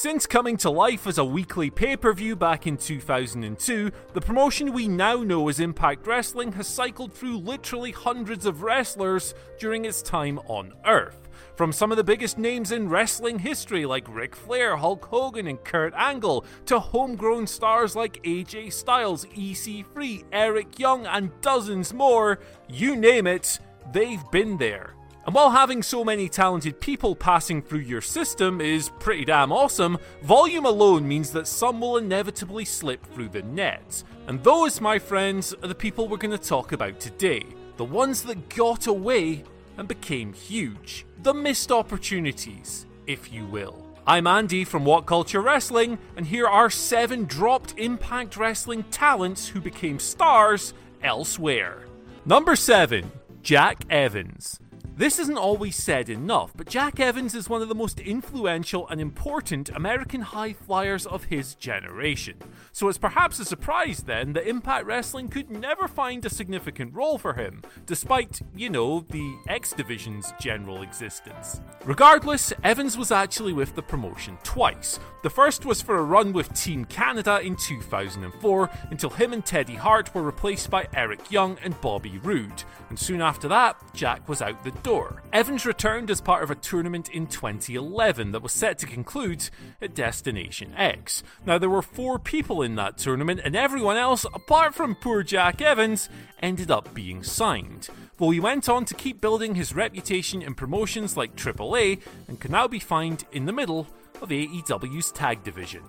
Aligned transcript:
Since 0.00 0.28
coming 0.28 0.56
to 0.58 0.70
life 0.70 1.08
as 1.08 1.18
a 1.18 1.24
weekly 1.24 1.70
pay 1.70 1.96
per 1.96 2.12
view 2.12 2.36
back 2.36 2.68
in 2.68 2.76
2002, 2.76 3.90
the 4.12 4.20
promotion 4.20 4.72
we 4.72 4.86
now 4.86 5.24
know 5.24 5.48
as 5.48 5.58
Impact 5.58 6.06
Wrestling 6.06 6.52
has 6.52 6.68
cycled 6.68 7.12
through 7.12 7.38
literally 7.38 7.90
hundreds 7.90 8.46
of 8.46 8.62
wrestlers 8.62 9.34
during 9.58 9.86
its 9.86 10.00
time 10.00 10.38
on 10.46 10.72
Earth. 10.86 11.28
From 11.56 11.72
some 11.72 11.90
of 11.90 11.96
the 11.96 12.04
biggest 12.04 12.38
names 12.38 12.70
in 12.70 12.88
wrestling 12.88 13.40
history 13.40 13.84
like 13.86 14.06
Ric 14.08 14.36
Flair, 14.36 14.76
Hulk 14.76 15.04
Hogan, 15.04 15.48
and 15.48 15.64
Kurt 15.64 15.92
Angle, 15.96 16.44
to 16.66 16.78
homegrown 16.78 17.48
stars 17.48 17.96
like 17.96 18.22
AJ 18.22 18.72
Styles, 18.72 19.24
EC3, 19.24 20.26
Eric 20.30 20.78
Young, 20.78 21.06
and 21.06 21.32
dozens 21.40 21.92
more, 21.92 22.38
you 22.68 22.94
name 22.94 23.26
it, 23.26 23.58
they've 23.92 24.22
been 24.30 24.58
there. 24.58 24.94
And 25.28 25.34
while 25.34 25.50
having 25.50 25.82
so 25.82 26.06
many 26.06 26.26
talented 26.26 26.80
people 26.80 27.14
passing 27.14 27.60
through 27.60 27.80
your 27.80 28.00
system 28.00 28.62
is 28.62 28.88
pretty 28.98 29.26
damn 29.26 29.52
awesome, 29.52 29.98
volume 30.22 30.64
alone 30.64 31.06
means 31.06 31.32
that 31.32 31.46
some 31.46 31.82
will 31.82 31.98
inevitably 31.98 32.64
slip 32.64 33.04
through 33.12 33.28
the 33.28 33.42
net. 33.42 34.02
And 34.26 34.42
those, 34.42 34.80
my 34.80 34.98
friends, 34.98 35.52
are 35.62 35.68
the 35.68 35.74
people 35.74 36.08
we're 36.08 36.16
going 36.16 36.30
to 36.30 36.38
talk 36.38 36.72
about 36.72 36.98
today. 36.98 37.44
The 37.76 37.84
ones 37.84 38.22
that 38.22 38.48
got 38.48 38.86
away 38.86 39.44
and 39.76 39.86
became 39.86 40.32
huge. 40.32 41.04
The 41.22 41.34
missed 41.34 41.70
opportunities, 41.70 42.86
if 43.06 43.30
you 43.30 43.44
will. 43.44 43.86
I'm 44.06 44.26
Andy 44.26 44.64
from 44.64 44.86
What 44.86 45.04
Culture 45.04 45.42
Wrestling, 45.42 45.98
and 46.16 46.24
here 46.24 46.46
are 46.46 46.70
seven 46.70 47.26
dropped 47.26 47.74
Impact 47.76 48.38
Wrestling 48.38 48.82
talents 48.84 49.48
who 49.48 49.60
became 49.60 49.98
stars 49.98 50.72
elsewhere. 51.02 51.84
Number 52.24 52.56
7 52.56 53.12
Jack 53.42 53.84
Evans. 53.90 54.58
This 54.98 55.20
isn't 55.20 55.38
always 55.38 55.76
said 55.76 56.08
enough, 56.08 56.50
but 56.56 56.68
Jack 56.68 56.98
Evans 56.98 57.32
is 57.36 57.48
one 57.48 57.62
of 57.62 57.68
the 57.68 57.74
most 57.76 58.00
influential 58.00 58.88
and 58.88 59.00
important 59.00 59.68
American 59.68 60.22
high 60.22 60.54
flyers 60.54 61.06
of 61.06 61.22
his 61.22 61.54
generation. 61.54 62.34
So 62.72 62.88
it's 62.88 62.98
perhaps 62.98 63.38
a 63.38 63.44
surprise 63.44 64.02
then 64.02 64.32
that 64.32 64.48
Impact 64.48 64.86
Wrestling 64.86 65.28
could 65.28 65.52
never 65.52 65.86
find 65.86 66.26
a 66.26 66.28
significant 66.30 66.92
role 66.94 67.16
for 67.16 67.34
him, 67.34 67.62
despite, 67.86 68.40
you 68.56 68.70
know, 68.70 69.04
the 69.08 69.38
X 69.46 69.72
Division's 69.72 70.34
general 70.40 70.82
existence. 70.82 71.60
Regardless, 71.84 72.52
Evans 72.64 72.98
was 72.98 73.12
actually 73.12 73.52
with 73.52 73.76
the 73.76 73.82
promotion 73.82 74.36
twice. 74.42 74.98
The 75.22 75.30
first 75.30 75.64
was 75.64 75.80
for 75.80 75.98
a 75.98 76.04
run 76.04 76.32
with 76.32 76.52
Team 76.54 76.84
Canada 76.84 77.40
in 77.40 77.54
2004 77.54 78.70
until 78.90 79.10
him 79.10 79.32
and 79.32 79.46
Teddy 79.46 79.76
Hart 79.76 80.12
were 80.12 80.22
replaced 80.22 80.70
by 80.70 80.88
Eric 80.92 81.30
Young 81.30 81.56
and 81.62 81.80
Bobby 81.80 82.18
Roode, 82.18 82.64
and 82.88 82.98
soon 82.98 83.20
after 83.20 83.46
that, 83.46 83.76
Jack 83.94 84.28
was 84.28 84.42
out 84.42 84.64
the 84.64 84.72
door 84.72 84.87
door. 84.88 85.22
Evans 85.34 85.66
returned 85.66 86.10
as 86.10 86.22
part 86.22 86.42
of 86.42 86.50
a 86.50 86.54
tournament 86.54 87.10
in 87.10 87.26
2011 87.26 88.32
that 88.32 88.42
was 88.42 88.52
set 88.52 88.78
to 88.78 88.86
conclude 88.86 89.50
at 89.82 89.94
Destination 89.94 90.72
X. 90.74 91.22
Now, 91.44 91.58
there 91.58 91.68
were 91.68 91.82
four 91.82 92.18
people 92.18 92.62
in 92.62 92.76
that 92.76 92.96
tournament, 92.96 93.42
and 93.44 93.54
everyone 93.54 93.98
else, 93.98 94.24
apart 94.32 94.74
from 94.74 94.94
poor 94.94 95.22
Jack 95.22 95.60
Evans, 95.60 96.08
ended 96.40 96.70
up 96.70 96.94
being 96.94 97.22
signed. 97.22 97.90
Though 98.16 98.30
he 98.30 98.40
went 98.40 98.66
on 98.70 98.86
to 98.86 98.94
keep 98.94 99.20
building 99.20 99.56
his 99.56 99.74
reputation 99.74 100.40
in 100.40 100.54
promotions 100.54 101.18
like 101.18 101.36
AAA 101.36 102.00
and 102.26 102.40
can 102.40 102.52
now 102.52 102.66
be 102.66 102.78
found 102.78 103.26
in 103.30 103.44
the 103.44 103.52
middle 103.52 103.86
of 104.22 104.30
AEW's 104.30 105.12
tag 105.12 105.44
division. 105.44 105.82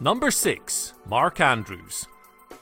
Number 0.00 0.32
6 0.32 0.94
Mark 1.06 1.38
Andrews. 1.38 2.08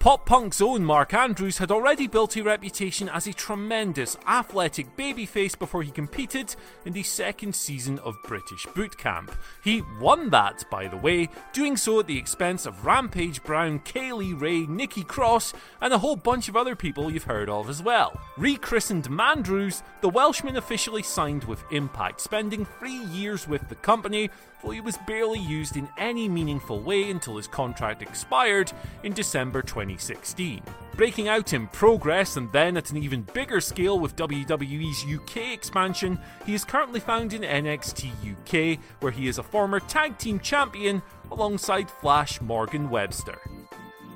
Pop 0.00 0.24
Punk's 0.24 0.62
own 0.62 0.82
Mark 0.82 1.12
Andrews 1.12 1.58
had 1.58 1.70
already 1.70 2.06
built 2.06 2.34
a 2.34 2.42
reputation 2.42 3.06
as 3.10 3.26
a 3.26 3.34
tremendous 3.34 4.16
athletic 4.26 4.96
babyface 4.96 5.58
before 5.58 5.82
he 5.82 5.90
competed 5.90 6.56
in 6.86 6.94
the 6.94 7.02
second 7.02 7.54
season 7.54 7.98
of 7.98 8.16
British 8.24 8.64
Boot 8.74 8.96
Camp. 8.96 9.30
He 9.62 9.82
won 10.00 10.30
that, 10.30 10.64
by 10.70 10.88
the 10.88 10.96
way, 10.96 11.28
doing 11.52 11.76
so 11.76 12.00
at 12.00 12.06
the 12.06 12.16
expense 12.16 12.64
of 12.64 12.86
Rampage 12.86 13.42
Brown, 13.42 13.78
Kay 13.80 14.14
Lee 14.14 14.32
Ray, 14.32 14.60
Nikki 14.60 15.04
Cross, 15.04 15.52
and 15.82 15.92
a 15.92 15.98
whole 15.98 16.16
bunch 16.16 16.48
of 16.48 16.56
other 16.56 16.74
people 16.74 17.10
you've 17.10 17.24
heard 17.24 17.50
of 17.50 17.68
as 17.68 17.82
well. 17.82 18.18
Rechristened 18.38 19.10
Mandrews, 19.10 19.82
the 20.00 20.08
Welshman 20.08 20.56
officially 20.56 21.02
signed 21.02 21.44
with 21.44 21.62
Impact, 21.72 22.22
spending 22.22 22.64
three 22.64 23.04
years 23.04 23.46
with 23.46 23.68
the 23.68 23.74
company 23.74 24.30
though 24.62 24.70
he 24.70 24.80
was 24.80 24.98
barely 25.06 25.38
used 25.38 25.76
in 25.76 25.88
any 25.98 26.28
meaningful 26.28 26.80
way 26.80 27.10
until 27.10 27.36
his 27.36 27.46
contract 27.46 28.02
expired 28.02 28.72
in 29.02 29.12
December 29.12 29.62
2016. 29.90 30.62
Breaking 30.96 31.28
out 31.28 31.52
in 31.52 31.66
progress 31.68 32.36
and 32.36 32.50
then 32.52 32.76
at 32.76 32.90
an 32.90 32.98
even 32.98 33.22
bigger 33.22 33.60
scale 33.60 33.98
with 33.98 34.16
WWE's 34.16 35.04
UK 35.04 35.52
expansion, 35.52 36.18
he 36.44 36.54
is 36.54 36.64
currently 36.64 37.00
found 37.00 37.32
in 37.32 37.42
NXT 37.42 38.10
UK, 38.32 38.78
where 39.00 39.12
he 39.12 39.28
is 39.28 39.38
a 39.38 39.42
former 39.42 39.80
tag 39.80 40.18
team 40.18 40.38
champion 40.40 41.02
alongside 41.30 41.90
Flash 41.90 42.40
Morgan 42.40 42.90
Webster. 42.90 43.38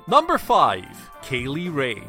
Number 0.07 0.37
5 0.37 1.11
Kay 1.23 1.47
Lee 1.47 1.69
Ray. 1.69 2.03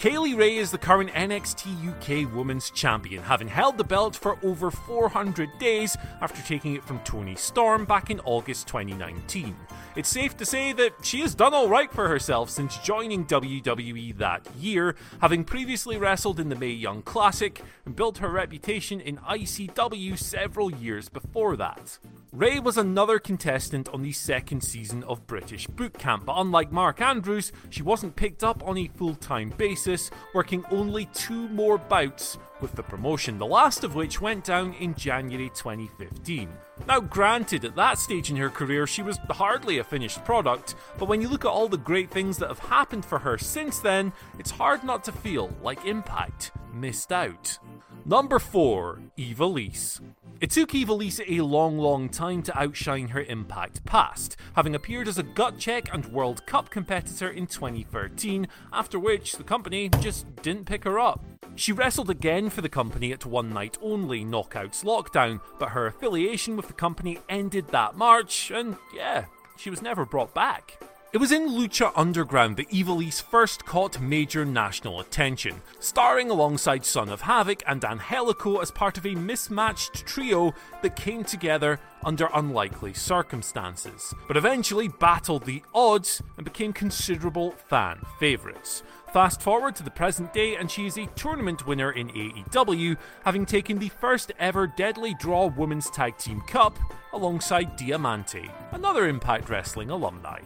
Kay 0.00 0.16
Lee 0.16 0.32
Ray 0.32 0.56
is 0.56 0.70
the 0.70 0.78
current 0.78 1.10
NXT 1.10 2.24
UK 2.24 2.34
Women's 2.34 2.70
Champion, 2.70 3.22
having 3.22 3.48
held 3.48 3.76
the 3.76 3.84
belt 3.84 4.16
for 4.16 4.38
over 4.42 4.70
400 4.70 5.50
days 5.58 5.94
after 6.22 6.40
taking 6.40 6.74
it 6.74 6.82
from 6.82 7.00
Toni 7.00 7.36
Storm 7.36 7.84
back 7.84 8.08
in 8.08 8.18
August 8.20 8.66
2019. 8.66 9.54
It's 9.96 10.08
safe 10.08 10.38
to 10.38 10.46
say 10.46 10.72
that 10.72 10.94
she 11.02 11.20
has 11.20 11.34
done 11.34 11.52
alright 11.52 11.92
for 11.92 12.08
herself 12.08 12.48
since 12.48 12.78
joining 12.78 13.26
WWE 13.26 14.16
that 14.16 14.48
year, 14.58 14.96
having 15.20 15.44
previously 15.44 15.98
wrestled 15.98 16.40
in 16.40 16.48
the 16.48 16.56
Mae 16.56 16.70
Young 16.70 17.02
Classic 17.02 17.62
and 17.84 17.94
built 17.94 18.16
her 18.18 18.30
reputation 18.30 19.02
in 19.02 19.18
ICW 19.18 20.16
several 20.16 20.72
years 20.72 21.10
before 21.10 21.56
that. 21.56 21.98
Ray 22.32 22.60
was 22.60 22.78
another 22.78 23.18
contestant 23.18 23.88
on 23.88 24.02
the 24.02 24.12
second 24.12 24.60
season 24.60 25.02
of 25.02 25.26
British 25.26 25.66
Boot 25.66 25.98
Camp, 25.98 26.26
but 26.26 26.36
unlike 26.36 26.70
Mark 26.70 27.00
Andrews, 27.00 27.50
she 27.70 27.82
wasn't 27.82 28.14
picked 28.14 28.44
up 28.44 28.62
on 28.64 28.78
a 28.78 28.86
full 28.86 29.16
time 29.16 29.52
basis, 29.58 30.12
working 30.32 30.64
only 30.70 31.06
two 31.06 31.48
more 31.48 31.76
bouts 31.76 32.38
with 32.60 32.70
the 32.76 32.84
promotion, 32.84 33.36
the 33.36 33.46
last 33.46 33.82
of 33.82 33.96
which 33.96 34.20
went 34.20 34.44
down 34.44 34.74
in 34.74 34.94
January 34.94 35.50
2015. 35.56 36.48
Now, 36.86 37.00
granted, 37.00 37.64
at 37.64 37.74
that 37.74 37.98
stage 37.98 38.30
in 38.30 38.36
her 38.36 38.48
career, 38.50 38.86
she 38.86 39.02
was 39.02 39.18
hardly 39.28 39.78
a 39.78 39.84
finished 39.84 40.24
product, 40.24 40.76
but 40.98 41.08
when 41.08 41.20
you 41.20 41.28
look 41.28 41.44
at 41.44 41.50
all 41.50 41.66
the 41.66 41.78
great 41.78 42.12
things 42.12 42.38
that 42.38 42.48
have 42.48 42.60
happened 42.60 43.04
for 43.04 43.18
her 43.18 43.38
since 43.38 43.80
then, 43.80 44.12
it's 44.38 44.52
hard 44.52 44.84
not 44.84 45.02
to 45.02 45.10
feel 45.10 45.50
like 45.64 45.84
Impact 45.84 46.52
missed 46.72 47.10
out. 47.10 47.58
Number 48.04 48.38
4 48.38 49.00
Ivelisse. 49.18 50.00
It 50.40 50.50
took 50.50 50.70
Ivelisse 50.70 51.20
a 51.28 51.42
long, 51.42 51.76
long 51.76 52.08
time 52.08 52.42
to 52.44 52.58
outshine 52.58 53.08
her 53.08 53.20
Impact 53.20 53.84
past, 53.84 54.38
having 54.54 54.74
appeared 54.74 55.06
as 55.06 55.18
a 55.18 55.22
gut 55.22 55.58
check 55.58 55.92
and 55.92 56.06
World 56.06 56.46
Cup 56.46 56.70
competitor 56.70 57.28
in 57.28 57.46
2013, 57.46 58.48
after 58.72 58.98
which 58.98 59.34
the 59.34 59.44
company 59.44 59.90
just 60.00 60.34
didn't 60.36 60.64
pick 60.64 60.84
her 60.84 60.98
up. 60.98 61.22
She 61.56 61.72
wrestled 61.72 62.08
again 62.08 62.48
for 62.48 62.62
the 62.62 62.70
company 62.70 63.12
at 63.12 63.26
One 63.26 63.50
Night 63.50 63.76
Only 63.82 64.24
Knockouts 64.24 64.82
Lockdown, 64.82 65.42
but 65.58 65.68
her 65.68 65.86
affiliation 65.86 66.56
with 66.56 66.68
the 66.68 66.72
company 66.72 67.18
ended 67.28 67.68
that 67.68 67.96
March, 67.96 68.50
and 68.50 68.78
yeah, 68.96 69.26
she 69.58 69.68
was 69.68 69.82
never 69.82 70.06
brought 70.06 70.32
back. 70.32 70.80
It 71.12 71.18
was 71.18 71.32
in 71.32 71.48
Lucha 71.48 71.90
Underground 71.96 72.56
that 72.56 72.70
Ivelisse 72.70 73.20
first 73.20 73.66
caught 73.66 74.00
major 74.00 74.44
national 74.44 75.00
attention, 75.00 75.60
starring 75.80 76.30
alongside 76.30 76.84
Son 76.84 77.08
of 77.08 77.22
Havoc 77.22 77.64
and 77.66 77.84
Angelico 77.84 78.58
as 78.58 78.70
part 78.70 78.96
of 78.96 79.04
a 79.04 79.16
mismatched 79.16 80.06
trio 80.06 80.54
that 80.82 80.94
came 80.94 81.24
together 81.24 81.80
under 82.04 82.28
unlikely 82.32 82.94
circumstances, 82.94 84.14
but 84.28 84.36
eventually 84.36 84.86
battled 84.86 85.46
the 85.46 85.64
odds 85.74 86.22
and 86.36 86.44
became 86.44 86.72
considerable 86.72 87.50
fan 87.68 88.00
favourites. 88.20 88.84
Fast 89.12 89.42
forward 89.42 89.74
to 89.74 89.82
the 89.82 89.90
present 89.90 90.32
day, 90.32 90.54
and 90.54 90.70
she 90.70 90.86
is 90.86 90.96
a 90.96 91.06
tournament 91.16 91.66
winner 91.66 91.90
in 91.90 92.10
AEW, 92.10 92.96
having 93.24 93.44
taken 93.44 93.80
the 93.80 93.88
first 93.88 94.30
ever 94.38 94.68
Deadly 94.68 95.16
Draw 95.18 95.46
Women's 95.56 95.90
Tag 95.90 96.16
Team 96.18 96.40
Cup 96.42 96.78
alongside 97.12 97.74
Diamante, 97.74 98.48
another 98.70 99.08
Impact 99.08 99.50
Wrestling 99.50 99.90
alumni. 99.90 100.38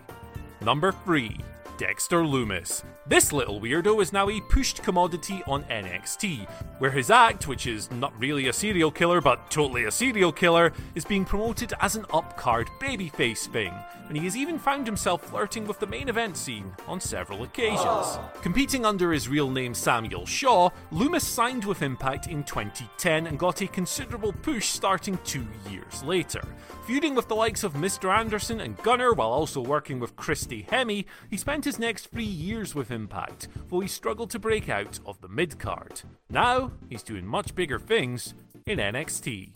Number 0.64 0.92
3 0.92 1.53
Dexter 1.76 2.24
Loomis. 2.24 2.84
This 3.06 3.32
little 3.32 3.60
weirdo 3.60 4.00
is 4.00 4.12
now 4.12 4.28
a 4.28 4.40
pushed 4.42 4.82
commodity 4.82 5.42
on 5.46 5.64
NXT, 5.64 6.48
where 6.78 6.90
his 6.90 7.10
act, 7.10 7.48
which 7.48 7.66
is 7.66 7.90
not 7.90 8.18
really 8.18 8.48
a 8.48 8.52
serial 8.52 8.90
killer 8.90 9.20
but 9.20 9.50
totally 9.50 9.84
a 9.84 9.90
serial 9.90 10.32
killer, 10.32 10.72
is 10.94 11.04
being 11.04 11.24
promoted 11.24 11.72
as 11.80 11.96
an 11.96 12.06
upcard 12.12 12.68
babyface 12.80 13.46
thing, 13.48 13.72
and 14.08 14.16
he 14.16 14.24
has 14.24 14.36
even 14.36 14.58
found 14.58 14.86
himself 14.86 15.22
flirting 15.22 15.66
with 15.66 15.80
the 15.80 15.86
main 15.86 16.08
event 16.08 16.36
scene 16.36 16.72
on 16.86 17.00
several 17.00 17.42
occasions. 17.42 18.18
Competing 18.42 18.84
under 18.84 19.12
his 19.12 19.28
real 19.28 19.50
name 19.50 19.74
Samuel 19.74 20.26
Shaw, 20.26 20.70
Loomis 20.92 21.26
signed 21.26 21.64
with 21.64 21.82
Impact 21.82 22.28
in 22.28 22.44
2010 22.44 23.26
and 23.26 23.38
got 23.38 23.60
a 23.60 23.66
considerable 23.66 24.32
push 24.32 24.68
starting 24.68 25.18
two 25.24 25.46
years 25.70 26.02
later. 26.04 26.42
Feuding 26.86 27.14
with 27.14 27.28
the 27.28 27.34
likes 27.34 27.64
of 27.64 27.74
Mr. 27.74 28.14
Anderson 28.14 28.60
and 28.60 28.76
Gunner 28.78 29.14
while 29.14 29.30
also 29.30 29.60
working 29.60 29.98
with 29.98 30.16
Christy 30.16 30.66
Hemme, 30.70 31.06
he 31.30 31.36
spent 31.36 31.63
his 31.64 31.78
next 31.78 32.06
three 32.08 32.24
years 32.24 32.74
with 32.74 32.90
Impact, 32.90 33.48
though 33.70 33.80
he 33.80 33.88
struggled 33.88 34.30
to 34.30 34.38
break 34.38 34.68
out 34.68 35.00
of 35.06 35.20
the 35.20 35.28
mid 35.28 35.58
card. 35.58 36.02
Now, 36.30 36.72
he's 36.88 37.02
doing 37.02 37.26
much 37.26 37.54
bigger 37.54 37.78
things 37.78 38.34
in 38.66 38.78
NXT. 38.78 39.52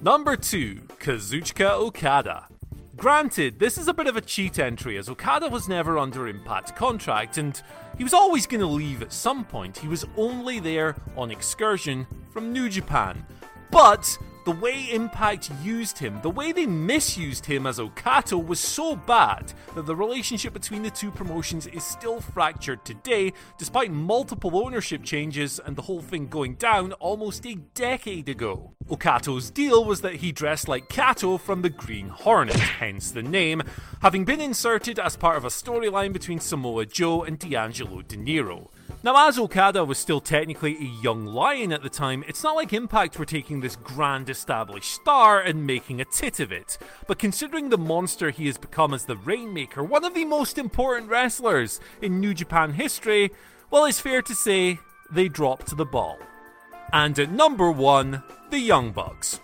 Number 0.00 0.36
2 0.36 0.88
Kazuchika 0.98 1.70
Okada. 1.72 2.48
granted, 2.96 3.58
this 3.58 3.78
is 3.78 3.88
a 3.88 3.94
bit 3.94 4.06
of 4.06 4.16
a 4.16 4.20
cheat 4.20 4.58
entry 4.58 4.96
as 4.96 5.08
Okada 5.08 5.48
was 5.48 5.68
never 5.68 5.98
under 5.98 6.26
Impact 6.26 6.74
contract 6.74 7.38
and 7.38 7.62
he 7.98 8.04
was 8.04 8.14
always 8.14 8.46
going 8.46 8.60
to 8.60 8.66
leave 8.66 9.02
at 9.02 9.12
some 9.12 9.44
point. 9.44 9.78
He 9.78 9.88
was 9.88 10.04
only 10.16 10.58
there 10.58 10.96
on 11.16 11.30
excursion 11.30 12.06
from 12.32 12.52
New 12.52 12.68
Japan. 12.68 13.24
But 13.70 14.18
the 14.44 14.52
way 14.52 14.88
Impact 14.90 15.50
used 15.62 15.98
him, 15.98 16.18
the 16.22 16.30
way 16.30 16.52
they 16.52 16.66
misused 16.66 17.46
him 17.46 17.66
as 17.66 17.78
Okato 17.78 18.44
was 18.44 18.58
so 18.58 18.96
bad 18.96 19.52
that 19.74 19.86
the 19.86 19.94
relationship 19.94 20.52
between 20.52 20.82
the 20.82 20.90
two 20.90 21.10
promotions 21.10 21.66
is 21.68 21.84
still 21.84 22.20
fractured 22.20 22.84
today, 22.84 23.32
despite 23.58 23.92
multiple 23.92 24.56
ownership 24.64 25.02
changes 25.02 25.60
and 25.64 25.76
the 25.76 25.82
whole 25.82 26.02
thing 26.02 26.26
going 26.26 26.54
down 26.54 26.92
almost 26.94 27.46
a 27.46 27.54
decade 27.74 28.28
ago. 28.28 28.72
Okato's 28.88 29.50
deal 29.50 29.84
was 29.84 30.00
that 30.00 30.16
he 30.16 30.32
dressed 30.32 30.68
like 30.68 30.88
Kato 30.88 31.38
from 31.38 31.62
the 31.62 31.70
Green 31.70 32.08
Hornet, 32.08 32.56
hence 32.56 33.12
the 33.12 33.22
name, 33.22 33.62
having 34.00 34.24
been 34.24 34.40
inserted 34.40 34.98
as 34.98 35.16
part 35.16 35.36
of 35.36 35.44
a 35.44 35.48
storyline 35.48 36.12
between 36.12 36.40
Samoa 36.40 36.86
Joe 36.86 37.22
and 37.22 37.38
D'Angelo 37.38 38.02
Dinero. 38.02 38.70
Now, 39.04 39.26
as 39.26 39.36
Okada 39.36 39.84
was 39.84 39.98
still 39.98 40.20
technically 40.20 40.76
a 40.76 41.02
young 41.02 41.26
lion 41.26 41.72
at 41.72 41.82
the 41.82 41.90
time, 41.90 42.22
it's 42.28 42.44
not 42.44 42.54
like 42.54 42.72
Impact 42.72 43.18
were 43.18 43.24
taking 43.24 43.60
this 43.60 43.74
grand 43.74 44.30
established 44.30 44.92
star 44.92 45.40
and 45.40 45.66
making 45.66 46.00
a 46.00 46.04
tit 46.04 46.38
of 46.38 46.52
it. 46.52 46.78
But 47.08 47.18
considering 47.18 47.68
the 47.68 47.78
monster 47.78 48.30
he 48.30 48.46
has 48.46 48.58
become 48.58 48.94
as 48.94 49.06
the 49.06 49.16
Rainmaker, 49.16 49.82
one 49.82 50.04
of 50.04 50.14
the 50.14 50.24
most 50.24 50.56
important 50.56 51.10
wrestlers 51.10 51.80
in 52.00 52.20
New 52.20 52.32
Japan 52.32 52.74
history, 52.74 53.32
well, 53.72 53.86
it's 53.86 53.98
fair 53.98 54.22
to 54.22 54.36
say 54.36 54.78
they 55.10 55.26
dropped 55.26 55.76
the 55.76 55.84
ball. 55.84 56.20
And 56.92 57.18
at 57.18 57.32
number 57.32 57.72
one, 57.72 58.22
the 58.50 58.60
Young 58.60 58.92
Bucks. 58.92 59.40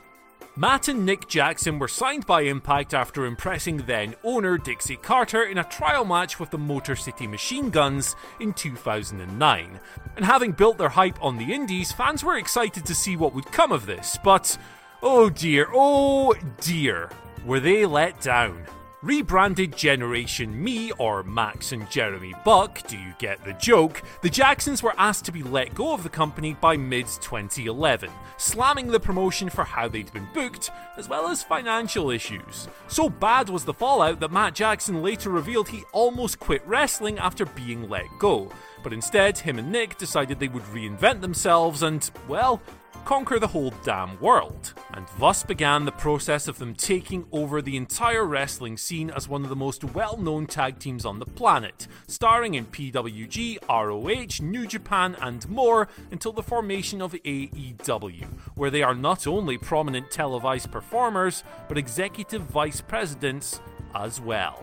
Matt 0.58 0.88
and 0.88 1.06
Nick 1.06 1.28
Jackson 1.28 1.78
were 1.78 1.86
signed 1.86 2.26
by 2.26 2.40
Impact 2.40 2.92
after 2.92 3.26
impressing 3.26 3.76
then 3.76 4.16
owner 4.24 4.58
Dixie 4.58 4.96
Carter 4.96 5.44
in 5.44 5.58
a 5.58 5.62
trial 5.62 6.04
match 6.04 6.40
with 6.40 6.50
the 6.50 6.58
Motor 6.58 6.96
City 6.96 7.28
Machine 7.28 7.70
Guns 7.70 8.16
in 8.40 8.52
2009. 8.52 9.78
And 10.16 10.24
having 10.24 10.50
built 10.50 10.76
their 10.76 10.88
hype 10.88 11.22
on 11.22 11.38
the 11.38 11.52
Indies, 11.54 11.92
fans 11.92 12.24
were 12.24 12.38
excited 12.38 12.84
to 12.86 12.94
see 12.96 13.16
what 13.16 13.36
would 13.36 13.46
come 13.52 13.70
of 13.70 13.86
this, 13.86 14.18
but 14.24 14.58
oh 15.00 15.30
dear, 15.30 15.68
oh 15.72 16.34
dear, 16.60 17.08
were 17.44 17.60
they 17.60 17.86
let 17.86 18.20
down. 18.20 18.60
Rebranded 19.00 19.76
Generation 19.76 20.60
Me, 20.60 20.90
or 20.98 21.22
Max 21.22 21.70
and 21.70 21.88
Jeremy 21.88 22.34
Buck, 22.44 22.84
do 22.88 22.98
you 22.98 23.12
get 23.20 23.44
the 23.44 23.52
joke? 23.52 24.02
The 24.22 24.28
Jacksons 24.28 24.82
were 24.82 24.94
asked 24.98 25.24
to 25.26 25.32
be 25.32 25.44
let 25.44 25.72
go 25.72 25.92
of 25.92 26.02
the 26.02 26.08
company 26.08 26.54
by 26.54 26.76
mid 26.76 27.06
2011, 27.06 28.10
slamming 28.38 28.88
the 28.88 28.98
promotion 28.98 29.50
for 29.50 29.62
how 29.62 29.86
they'd 29.86 30.12
been 30.12 30.26
booked, 30.34 30.72
as 30.96 31.08
well 31.08 31.28
as 31.28 31.44
financial 31.44 32.10
issues. 32.10 32.66
So 32.88 33.08
bad 33.08 33.48
was 33.48 33.64
the 33.64 33.72
fallout 33.72 34.18
that 34.18 34.32
Matt 34.32 34.56
Jackson 34.56 35.00
later 35.00 35.30
revealed 35.30 35.68
he 35.68 35.84
almost 35.92 36.40
quit 36.40 36.66
wrestling 36.66 37.20
after 37.20 37.46
being 37.46 37.88
let 37.88 38.06
go. 38.18 38.50
But 38.82 38.92
instead, 38.92 39.38
him 39.38 39.60
and 39.60 39.70
Nick 39.70 39.96
decided 39.96 40.40
they 40.40 40.48
would 40.48 40.64
reinvent 40.64 41.20
themselves 41.20 41.84
and, 41.84 42.10
well, 42.26 42.60
conquer 43.08 43.38
the 43.38 43.46
whole 43.46 43.72
damn 43.84 44.20
world. 44.20 44.74
And 44.92 45.06
thus 45.18 45.42
began 45.42 45.86
the 45.86 45.92
process 45.92 46.46
of 46.46 46.58
them 46.58 46.74
taking 46.74 47.24
over 47.32 47.62
the 47.62 47.74
entire 47.74 48.26
wrestling 48.26 48.76
scene 48.76 49.08
as 49.08 49.26
one 49.26 49.44
of 49.44 49.48
the 49.48 49.56
most 49.56 49.82
well 49.82 50.18
known 50.18 50.46
tag 50.46 50.78
teams 50.78 51.06
on 51.06 51.18
the 51.18 51.24
planet, 51.24 51.88
starring 52.06 52.52
in 52.52 52.66
PWG, 52.66 53.60
ROH, 53.66 54.44
New 54.44 54.66
Japan, 54.66 55.16
and 55.22 55.48
more 55.48 55.88
until 56.10 56.32
the 56.32 56.42
formation 56.42 57.00
of 57.00 57.12
AEW, 57.12 58.26
where 58.56 58.70
they 58.70 58.82
are 58.82 58.94
not 58.94 59.26
only 59.26 59.56
prominent 59.56 60.10
televised 60.10 60.70
performers, 60.70 61.44
but 61.66 61.78
executive 61.78 62.42
vice 62.42 62.82
presidents 62.82 63.62
as 63.94 64.20
well. 64.20 64.62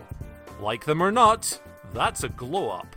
Like 0.60 0.84
them 0.84 1.02
or 1.02 1.10
not, 1.10 1.60
that's 1.92 2.22
a 2.22 2.28
glow 2.28 2.70
up. 2.70 2.94